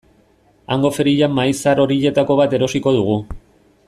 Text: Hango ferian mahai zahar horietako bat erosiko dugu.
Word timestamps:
Hango 0.75 0.89
ferian 0.95 1.35
mahai 1.39 1.53
zahar 1.59 1.81
horietako 1.83 2.39
bat 2.41 2.59
erosiko 2.61 2.95
dugu. 3.01 3.19